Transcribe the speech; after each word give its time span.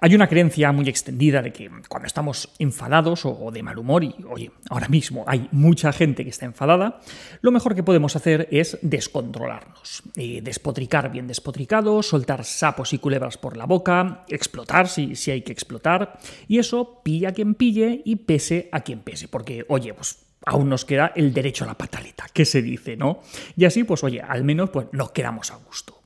Hay 0.00 0.14
una 0.14 0.28
creencia 0.28 0.72
muy 0.72 0.88
extendida 0.88 1.42
de 1.42 1.52
que 1.52 1.70
cuando 1.88 2.06
estamos 2.06 2.48
enfadados 2.58 3.26
o 3.26 3.50
de 3.52 3.62
mal 3.62 3.78
humor, 3.78 4.02
y 4.02 4.14
oye, 4.30 4.50
ahora 4.70 4.88
mismo 4.88 5.24
hay 5.26 5.46
mucha 5.52 5.92
gente 5.92 6.24
que 6.24 6.30
está 6.30 6.46
enfadada, 6.46 7.00
lo 7.42 7.52
mejor 7.52 7.74
que 7.74 7.82
podemos 7.82 8.16
hacer 8.16 8.48
es 8.50 8.78
descontrolarnos, 8.80 10.02
eh, 10.16 10.40
despotricar 10.42 11.12
bien 11.12 11.26
despotricado, 11.26 12.02
soltar 12.02 12.46
sapos 12.46 12.94
y 12.94 12.98
culebras 12.98 13.36
por 13.36 13.58
la 13.58 13.66
boca, 13.66 14.24
explotar 14.28 14.88
si, 14.88 15.16
si 15.16 15.32
hay 15.32 15.42
que 15.42 15.52
explotar, 15.52 16.18
y 16.48 16.58
eso 16.58 17.02
pilla 17.02 17.28
a 17.28 17.32
quien 17.32 17.54
pille 17.54 18.00
y 18.06 18.16
pese 18.16 18.70
a 18.72 18.80
quien 18.80 19.00
pese, 19.00 19.28
porque 19.28 19.66
oye, 19.68 19.92
pues 19.92 20.18
aún 20.46 20.70
nos 20.70 20.86
queda 20.86 21.12
el 21.14 21.34
derecho 21.34 21.64
a 21.64 21.66
la 21.66 21.76
pataleta, 21.76 22.24
que 22.32 22.46
se 22.46 22.62
dice, 22.62 22.96
¿no? 22.96 23.20
Y 23.54 23.66
así, 23.66 23.84
pues 23.84 24.02
oye, 24.02 24.22
al 24.22 24.44
menos 24.44 24.70
pues, 24.70 24.86
nos 24.92 25.10
quedamos 25.10 25.50
a 25.50 25.56
gusto. 25.56 26.00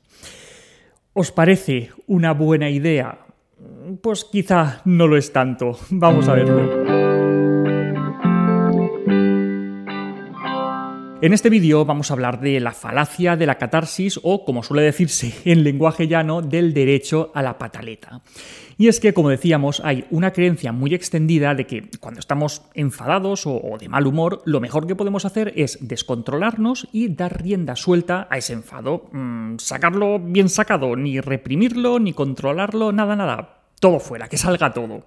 ¿Os 1.12 1.30
parece 1.30 1.90
una 2.06 2.32
buena 2.32 2.70
idea 2.70 3.27
pues 3.96 4.24
quizá 4.24 4.82
no 4.84 5.06
lo 5.06 5.16
es 5.16 5.32
tanto. 5.32 5.78
Vamos 5.90 6.28
a 6.28 6.34
verlo. 6.34 7.08
En 11.20 11.32
este 11.32 11.50
vídeo 11.50 11.84
vamos 11.84 12.10
a 12.10 12.14
hablar 12.14 12.40
de 12.40 12.60
la 12.60 12.70
falacia 12.70 13.36
de 13.36 13.44
la 13.44 13.58
catarsis 13.58 14.20
o, 14.22 14.44
como 14.44 14.62
suele 14.62 14.84
decirse 14.84 15.34
en 15.50 15.64
lenguaje 15.64 16.06
llano, 16.06 16.42
del 16.42 16.72
derecho 16.72 17.32
a 17.34 17.42
la 17.42 17.58
pataleta. 17.58 18.20
Y 18.76 18.86
es 18.86 19.00
que, 19.00 19.12
como 19.12 19.28
decíamos, 19.28 19.80
hay 19.84 20.04
una 20.10 20.32
creencia 20.32 20.70
muy 20.70 20.94
extendida 20.94 21.56
de 21.56 21.66
que 21.66 21.90
cuando 21.98 22.20
estamos 22.20 22.62
enfadados 22.74 23.48
o, 23.48 23.76
de 23.80 23.88
mal 23.88 24.06
humor, 24.06 24.42
lo 24.44 24.60
mejor 24.60 24.86
que 24.86 24.94
podemos 24.94 25.24
hacer 25.24 25.52
es 25.56 25.78
descontrolarnos 25.80 26.86
y 26.92 27.08
dar 27.08 27.42
rienda 27.42 27.74
suelta 27.74 28.28
a 28.30 28.38
ese 28.38 28.52
enfado. 28.52 29.08
Mm, 29.10 29.56
sacarlo 29.58 30.20
bien 30.20 30.48
sacado, 30.48 30.94
ni 30.94 31.20
reprimirlo, 31.20 31.98
ni 31.98 32.12
controlarlo, 32.12 32.92
nada, 32.92 33.16
nada 33.16 33.57
todo 33.80 34.00
fuera, 34.00 34.28
que 34.28 34.36
salga 34.36 34.72
todo. 34.72 35.04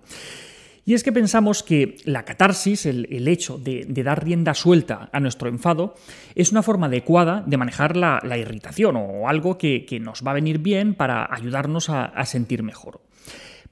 Y 0.83 0.95
es 0.95 1.03
que 1.03 1.11
pensamos 1.11 1.61
que 1.61 1.97
la 2.05 2.25
catarsis, 2.25 2.87
el, 2.87 3.27
hecho 3.27 3.57
de, 3.59 3.85
dar 4.03 4.23
rienda 4.23 4.53
suelta 4.55 5.09
a 5.11 5.19
nuestro 5.19 5.47
enfado, 5.47 5.93
es 6.33 6.51
una 6.51 6.63
forma 6.63 6.87
adecuada 6.87 7.43
de 7.45 7.57
manejar 7.57 7.95
la, 7.95 8.37
irritación 8.37 8.95
o 8.97 9.29
algo 9.29 9.57
que, 9.57 9.99
nos 10.01 10.25
va 10.25 10.31
a 10.31 10.35
venir 10.35 10.57
bien 10.57 10.95
para 10.95 11.31
ayudarnos 11.31 11.89
a 11.89 12.25
sentir 12.25 12.63
mejor. 12.63 12.99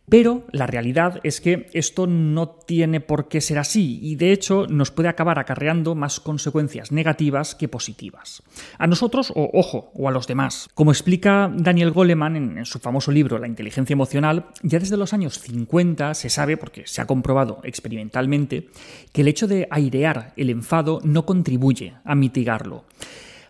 Pero 0.10 0.46
la 0.52 0.68
realidad 0.68 1.20
es 1.24 1.40
que 1.40 1.70
esto 1.74 2.08
no 2.08 2.50
tiene 2.50 3.00
por 3.00 3.28
qué 3.28 3.42
ser 3.42 3.60
así 3.60 4.00
y 4.02 4.16
de 4.16 4.32
hecho 4.32 4.66
nos 4.68 4.92
puede 4.92 5.10
acabar 5.10 5.40
acarreando 5.40 5.96
más 5.96 6.20
consecuencias 6.20 6.92
negativas 6.92 7.56
que 7.56 7.68
positivas. 7.68 8.42
A 8.78 8.88
nosotros 8.88 9.32
o, 9.36 9.50
ojo, 9.54 9.92
o 9.94 10.08
a 10.08 10.12
los 10.12 10.28
demás. 10.28 10.70
Como 10.74 10.92
explica 10.92 11.52
Daniel 11.56 11.92
Goleman 11.92 12.36
en, 12.36 12.66
su 12.66 12.80
famoso 12.80 13.12
libro 13.12 13.38
La 13.38 13.48
inteligencia 13.48 13.94
emocional, 13.94 14.48
ya 14.64 14.80
desde 14.80 14.98
los 14.98 15.14
años 15.14 15.40
50 15.40 16.14
se 16.14 16.30
sabe, 16.30 16.58
porque 16.58 16.88
se 16.88 17.02
ha 17.02 17.08
comprobado 17.08 17.60
experimentalmente, 17.64 18.70
que 19.12 19.22
el 19.22 19.28
hecho 19.28 19.48
de 19.48 19.68
airear 19.70 20.34
el 20.36 20.50
enfado 20.50 21.00
no 21.04 21.26
contribuye 21.26 21.94
a 22.04 22.16
mitigarlo. 22.16 22.86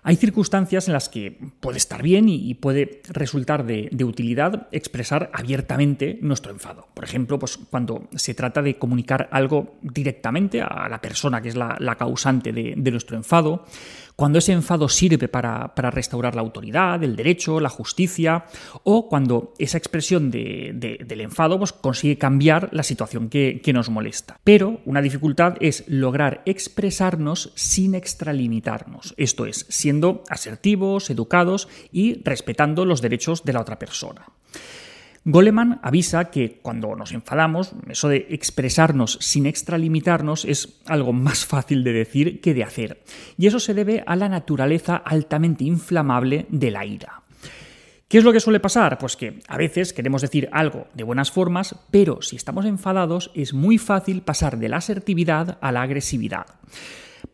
Hay 0.03 0.15
circunstancias 0.15 0.87
en 0.87 0.93
las 0.93 1.09
que 1.09 1.37
puede 1.59 1.77
estar 1.77 2.01
bien 2.01 2.29
y, 2.29 2.53
puede 2.53 3.01
resultar 3.09 3.65
de, 3.65 3.89
utilidad 4.03 4.67
expresar 4.71 5.29
abiertamente 5.33 6.17
nuestro 6.21 6.51
enfado. 6.51 6.87
Por 6.93 7.03
ejemplo, 7.03 7.37
pues 7.37 7.57
cuando 7.57 8.07
se 8.15 8.33
trata 8.33 8.61
de 8.61 8.77
comunicar 8.77 9.29
algo 9.31 9.77
directamente 9.81 10.61
a 10.61 10.87
la 10.89 11.01
persona 11.01 11.41
que 11.41 11.49
es 11.49 11.55
la, 11.55 11.95
causante 11.97 12.53
de, 12.53 12.73
de 12.77 12.91
nuestro 12.91 13.17
enfado, 13.17 13.65
cuando 14.19 14.39
ese 14.39 14.51
enfado 14.51 14.89
sirve 14.89 15.29
para, 15.29 15.71
restaurar 15.91 16.35
la 16.35 16.41
autoridad, 16.41 17.01
el 17.01 17.15
derecho, 17.15 17.61
la 17.61 17.69
justicia, 17.69 18.43
o 18.83 19.07
cuando 19.07 19.53
esa 19.59 19.77
expresión 19.77 20.29
del 20.29 21.21
enfado 21.21 21.57
pues, 21.57 21.71
consigue 21.71 22.17
cambiar 22.17 22.67
la 22.73 22.83
situación 22.83 23.29
que, 23.29 23.61
que 23.63 23.71
nos 23.71 23.89
molesta. 23.89 24.37
Pero 24.43 24.81
una 24.83 25.01
dificultad 25.01 25.55
es 25.61 25.85
lograr 25.87 26.41
expresarnos 26.45 27.53
sin 27.55 27.95
extralimitarnos, 27.95 29.13
esto 29.15 29.45
es, 29.45 29.65
siendo 29.69 30.25
asertivos, 30.29 31.09
educados 31.09 31.69
y 31.89 32.21
respetando 32.23 32.83
los 32.83 33.01
derechos 33.01 33.45
de 33.45 33.53
la 33.53 33.61
otra 33.61 33.79
persona. 33.79 34.25
Goleman 35.31 35.79
avisa 35.83 36.31
que 36.31 36.57
cuando 36.59 36.95
nos 36.95 37.11
enfadamos, 37.11 37.73
eso 37.87 38.09
de 38.09 38.25
expresarnos 38.31 39.19
sin 39.21 39.45
extralimitarnos 39.45 40.43
es 40.43 40.81
algo 40.87 41.13
más 41.13 41.45
fácil 41.45 41.83
de 41.83 41.93
decir 41.93 42.41
que 42.41 42.55
de 42.55 42.63
hacer, 42.63 43.03
y 43.37 43.45
eso 43.45 43.59
se 43.59 43.75
debe 43.75 44.03
a 44.07 44.15
la 44.15 44.27
naturaleza 44.27 44.95
altamente 44.95 45.65
inflamable 45.65 46.47
de 46.49 46.71
la 46.71 46.83
ira. 46.83 47.21
¿Qué 48.07 48.17
es 48.17 48.23
lo 48.23 48.33
que 48.33 48.39
suele 48.39 48.59
pasar? 48.59 48.97
Pues 48.97 49.15
que 49.15 49.41
a 49.47 49.57
veces 49.57 49.93
queremos 49.93 50.23
decir 50.23 50.49
algo 50.51 50.87
de 50.95 51.03
buenas 51.03 51.29
formas, 51.29 51.75
pero 51.91 52.23
si 52.23 52.35
estamos 52.35 52.65
enfadados 52.65 53.29
es 53.35 53.53
muy 53.53 53.77
fácil 53.77 54.23
pasar 54.23 54.57
de 54.57 54.69
la 54.69 54.77
asertividad 54.77 55.59
a 55.61 55.71
la 55.71 55.83
agresividad. 55.83 56.47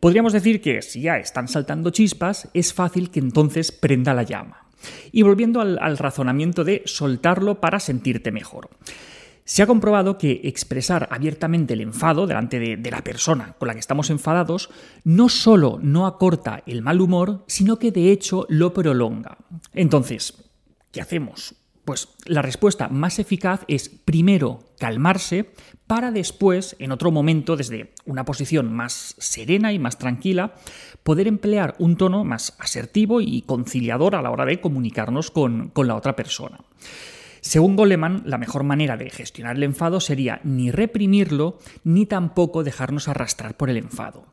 Podríamos 0.00 0.34
decir 0.34 0.60
que 0.60 0.82
si 0.82 1.00
ya 1.00 1.16
están 1.16 1.48
saltando 1.48 1.88
chispas, 1.88 2.50
es 2.52 2.74
fácil 2.74 3.10
que 3.10 3.20
entonces 3.20 3.72
prenda 3.72 4.12
la 4.12 4.24
llama. 4.24 4.65
Y 5.12 5.22
volviendo 5.22 5.60
al, 5.60 5.98
razonamiento 5.98 6.64
de 6.64 6.82
soltarlo 6.84 7.60
para 7.60 7.80
sentirte 7.80 8.30
mejor. 8.32 8.70
Se 9.44 9.62
ha 9.62 9.66
comprobado 9.66 10.18
que 10.18 10.40
expresar 10.44 11.08
abiertamente 11.10 11.74
el 11.74 11.80
enfado 11.80 12.26
delante 12.26 12.58
de, 12.58 12.76
de, 12.76 12.90
la 12.90 13.04
persona 13.04 13.54
con 13.58 13.68
la 13.68 13.74
que 13.74 13.80
estamos 13.80 14.10
enfadados 14.10 14.70
no 15.04 15.28
solo 15.28 15.78
no 15.80 16.06
acorta 16.06 16.62
el 16.66 16.82
mal 16.82 17.00
humor, 17.00 17.44
sino 17.46 17.78
que 17.78 17.92
de 17.92 18.10
hecho 18.10 18.46
lo 18.48 18.74
prolonga. 18.74 19.38
Entonces, 19.72 20.34
¿qué 20.90 21.00
hacemos? 21.00 21.54
Pues 21.86 22.08
la 22.24 22.42
respuesta 22.42 22.88
más 22.88 23.20
eficaz 23.20 23.60
es 23.68 23.88
primero 23.88 24.58
calmarse 24.80 25.52
para 25.86 26.10
después, 26.10 26.74
en 26.80 26.90
otro 26.90 27.12
momento, 27.12 27.56
desde 27.56 27.94
una 28.04 28.24
posición 28.24 28.72
más 28.72 29.14
serena 29.18 29.72
y 29.72 29.78
más 29.78 29.96
tranquila, 29.96 30.54
poder 31.04 31.28
emplear 31.28 31.76
un 31.78 31.96
tono 31.96 32.24
más 32.24 32.56
asertivo 32.58 33.20
y 33.20 33.42
conciliador 33.42 34.16
a 34.16 34.22
la 34.22 34.32
hora 34.32 34.44
de 34.44 34.60
comunicarnos 34.60 35.30
con, 35.30 35.68
con 35.68 35.86
la 35.86 35.94
otra 35.94 36.16
persona. 36.16 36.58
Según 37.40 37.76
Goleman, 37.76 38.24
la 38.26 38.38
mejor 38.38 38.64
manera 38.64 38.96
de 38.96 39.08
gestionar 39.08 39.54
el 39.54 39.62
enfado 39.62 40.00
sería 40.00 40.40
ni 40.42 40.72
reprimirlo 40.72 41.60
ni 41.84 42.04
tampoco 42.04 42.64
dejarnos 42.64 43.06
arrastrar 43.06 43.56
por 43.56 43.70
el 43.70 43.76
enfado. 43.76 44.26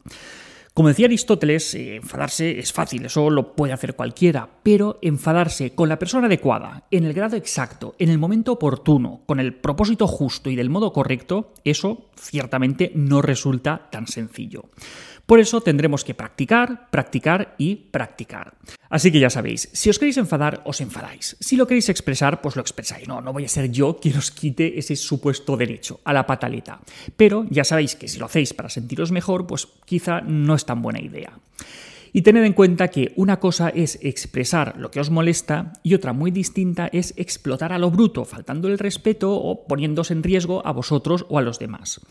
Como 0.74 0.88
decía 0.88 1.06
Aristóteles, 1.06 1.76
eh, 1.76 1.98
enfadarse 1.98 2.58
es 2.58 2.74
fácil, 2.74 3.06
eso 3.06 3.30
lo 3.30 3.56
puede 3.56 3.74
hacer 3.74 3.96
cualquiera, 3.96 4.50
pero 4.64 4.98
enfadarse 5.04 5.76
con 5.76 5.88
la 5.88 6.00
persona 6.00 6.26
adecuada, 6.26 6.88
en 6.90 7.04
el 7.04 7.14
grado 7.14 7.36
exacto, 7.36 7.94
en 8.00 8.10
el 8.10 8.18
momento 8.18 8.54
oportuno, 8.54 9.22
con 9.28 9.40
el 9.40 9.54
propósito 9.54 10.08
justo 10.08 10.50
y 10.50 10.56
del 10.56 10.72
modo 10.72 10.92
correcto, 10.92 11.54
eso 11.64 12.10
ciertamente 12.16 12.92
no 12.96 13.22
resulta 13.22 13.88
tan 13.92 14.08
sencillo. 14.08 14.66
Por 15.26 15.40
eso 15.40 15.62
tendremos 15.62 16.04
que 16.04 16.14
practicar, 16.14 16.90
practicar 16.90 17.56
y 17.58 17.76
practicar. 17.76 18.56
Así 18.90 19.12
que 19.12 19.20
ya 19.20 19.30
sabéis, 19.30 19.70
si 19.72 19.90
os 19.90 19.98
queréis 19.98 20.18
enfadar, 20.18 20.62
os 20.66 20.82
enfadáis. 20.82 21.38
Si 21.40 21.56
lo 21.56 21.66
queréis 21.66 21.90
expresar, 21.90 22.42
pues 22.42 22.56
lo 22.56 22.62
expresáis. 22.62 23.08
No, 23.08 23.22
no 23.22 23.32
voy 23.32 23.46
a 23.46 23.50
ser 23.50 23.72
yo 23.72 23.98
quien 23.98 24.18
os 24.18 24.32
quite 24.32 24.78
ese 24.78 24.96
supuesto 24.96 25.56
derecho 25.56 26.02
a 26.04 26.14
la 26.14 26.28
pataleta. 26.28 26.82
Pero 27.16 27.46
ya 27.50 27.64
sabéis 27.64 27.96
que 27.96 28.08
si 28.08 28.20
lo 28.20 28.26
hacéis 28.26 28.54
para 28.54 28.70
sentiros 28.70 29.12
mejor, 29.12 29.48
pues 29.48 29.68
quizá 29.86 30.22
no 30.22 30.56
es 30.56 30.66
tan 30.66 30.82
buena 30.82 31.00
idea. 31.00 31.32
Y 32.16 32.22
tened 32.22 32.46
en 32.46 32.54
cuenta 32.54 32.90
que 32.90 33.12
una 33.16 33.40
cosa 33.40 33.70
es 33.70 33.98
expresar 34.04 34.76
lo 34.78 34.92
que 34.92 35.00
os 35.00 35.10
molesta 35.10 35.74
y 35.82 35.96
otra 35.96 36.14
muy 36.14 36.30
distinta 36.30 36.88
es 36.94 37.16
explotar 37.18 37.74
a 37.74 37.80
lo 37.80 37.90
bruto, 37.90 38.24
faltando 38.24 38.68
el 38.68 38.78
respeto 38.78 39.34
o 39.34 39.66
poniéndose 39.68 40.14
en 40.14 40.22
riesgo 40.22 40.66
a 40.66 40.72
vosotros 40.72 41.26
o 41.30 41.40
a 41.40 41.42
los 41.42 41.58
demás. 41.58 42.02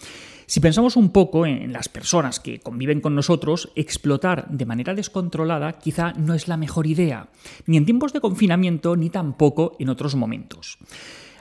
Si 0.47 0.59
pensamos 0.59 0.97
un 0.97 1.11
poco 1.13 1.47
en 1.47 1.73
las 1.73 1.89
personas 1.89 2.41
que 2.41 2.59
conviven 2.59 3.01
con 3.01 3.15
nosotros, 3.15 3.71
explotar 3.77 4.49
de 4.51 4.67
manera 4.67 4.93
descontrolada 4.93 5.79
quizá 5.79 6.13
no 6.15 6.35
es 6.35 6.49
la 6.49 6.57
mejor 6.57 6.89
idea, 6.89 7.29
ni 7.67 7.77
en 7.77 7.87
tiempos 7.87 8.13
de 8.13 8.21
confinamiento 8.21 8.97
ni 8.97 9.09
tampoco 9.09 9.77
en 9.79 9.89
otros 9.89 10.17
momentos. 10.17 10.79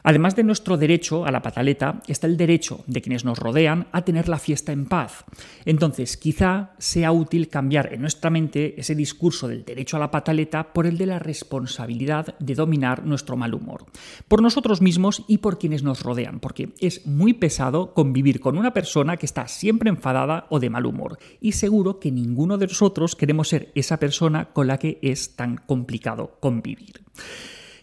Además 0.04 0.36
de 0.36 0.44
nuestro 0.44 0.78
derecho 0.78 1.26
a 1.26 1.32
la 1.32 1.42
pataleta, 1.42 2.02
está 2.08 2.28
el 2.28 2.38
derecho 2.38 2.84
de 2.88 3.02
quienes 3.02 3.26
nos 3.26 3.38
rodean 3.38 3.88
a 3.92 4.04
tener 4.04 4.30
la 4.30 4.40
fiesta 4.40 4.72
en 4.72 4.86
paz. 4.86 5.26
Entonces, 5.66 6.18
quizá 6.18 6.72
sea 6.78 7.12
útil 7.12 7.50
cambiar 7.50 7.94
en 7.94 8.02
nuestra 8.02 8.30
mente 8.30 8.80
ese 8.80 8.96
discurso 8.96 9.48
del 9.48 9.66
derecho 9.66 9.98
a 9.98 10.00
la 10.00 10.12
pataleta 10.12 10.74
por 10.74 10.86
el 10.86 10.98
de 10.98 11.06
la 11.06 11.20
responsabilidad 11.20 12.36
de 12.40 12.56
dominar 12.56 13.06
nuestro 13.06 13.38
mal 13.38 13.54
humor, 13.54 13.86
por 14.28 14.42
nosotros 14.42 14.82
mismos 14.82 15.24
y 15.28 15.40
por 15.40 15.60
quienes 15.60 15.84
nos 15.84 16.04
rodean, 16.04 16.40
porque 16.40 16.74
es 16.80 17.06
muy 17.06 17.34
pesado 17.34 17.94
convivir 17.94 18.40
con 18.40 18.58
una 18.58 18.74
persona 18.74 19.18
que 19.18 19.26
está 19.26 19.48
siempre 19.48 19.90
enfadada 19.90 20.48
o 20.50 20.60
de 20.60 20.70
mal 20.70 20.86
humor, 20.86 21.18
y 21.40 21.54
seguro 21.54 22.00
que 22.00 22.12
ninguno 22.12 22.58
de 22.58 22.68
nosotros 22.68 23.16
queremos 23.16 23.50
ser 23.50 23.72
esa 23.76 23.98
persona 23.98 24.46
con 24.46 24.68
la 24.68 24.78
que 24.78 25.00
es 25.02 25.36
tan 25.36 25.58
complicado 25.58 26.38
convivir. 26.40 27.02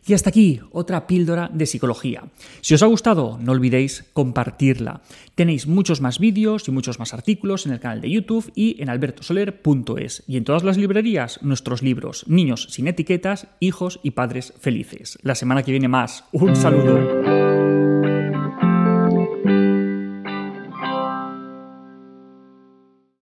Y 0.09 0.15
hasta 0.15 0.31
aquí 0.31 0.61
otra 0.73 1.07
píldora 1.07 1.51
de 1.53 1.67
psicología. 1.67 2.25
Si 2.63 2.75
os 2.75 2.83
ha 2.83 2.87
gustado, 2.87 3.39
no 3.43 3.53
olvidéis 3.53 4.07
compartirla. 4.15 5.03
Tenéis 5.35 5.67
muchos 5.67 6.01
más 6.01 6.19
vídeos 6.19 6.67
y 6.67 6.71
muchos 6.71 6.99
más 6.99 7.13
artículos 7.13 7.67
en 7.67 7.73
el 7.73 7.81
canal 7.81 8.01
de 8.01 8.11
YouTube 8.11 8.51
y 8.55 8.83
en 8.83 8.89
albertosoler.es. 8.89 10.25
Y 10.27 10.39
en 10.39 10.45
todas 10.45 10.65
las 10.65 10.79
librerías, 10.79 11.43
nuestros 11.43 11.83
libros 11.83 12.25
Niños 12.27 12.69
sin 12.71 12.89
etiquetas, 12.89 13.49
Hijos 13.61 14.01
y 14.03 14.13
Padres 14.13 14.55
Felices. 14.59 15.19
La 15.23 15.35
semana 15.35 15.63
que 15.63 15.73
viene 15.73 15.89
más. 15.89 16.25
Un 16.33 16.57
saludo. 16.57 17.48